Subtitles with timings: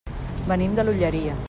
[0.51, 1.39] Venim de l'Olleria.